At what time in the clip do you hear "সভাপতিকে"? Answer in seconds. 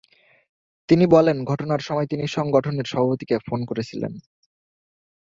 2.85-3.35